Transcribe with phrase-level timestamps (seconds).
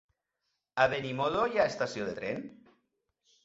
[0.85, 2.45] A Benimodo hi ha estació de tren?